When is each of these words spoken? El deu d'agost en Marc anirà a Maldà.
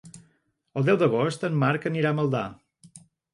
El 0.79 0.87
deu 0.87 0.97
d'agost 1.01 1.45
en 1.49 1.59
Marc 1.65 1.85
anirà 1.91 2.13
a 2.15 2.19
Maldà. 2.21 2.43